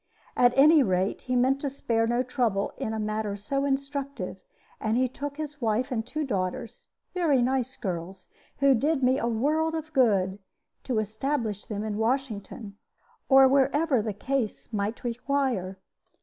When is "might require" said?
14.73-15.77